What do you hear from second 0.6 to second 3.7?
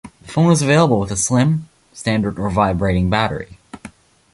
available with a slim, standard or vibrating battery.